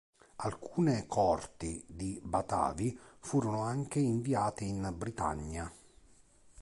Alcune 0.37 1.05
coorti 1.05 1.85
di 1.87 2.19
Batavi 2.23 2.97
furono 3.19 3.61
anche 3.61 3.99
inviate 3.99 4.63
in 4.63 4.91
Britannia. 4.97 5.71